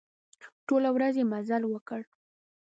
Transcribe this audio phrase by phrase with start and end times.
[0.67, 2.01] ټوله ورځ يې مزل وکړ.